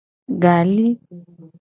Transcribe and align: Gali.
Gali. 0.43 0.87